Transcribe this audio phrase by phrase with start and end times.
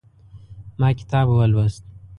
[0.79, 1.83] ما کتاب ولوست